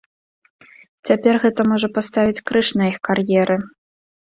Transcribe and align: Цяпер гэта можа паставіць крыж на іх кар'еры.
Цяпер 1.11 1.39
гэта 1.45 1.61
можа 1.75 1.93
паставіць 2.01 2.43
крыж 2.51 2.67
на 2.83 2.93
іх 2.93 2.97
кар'еры. 3.09 3.65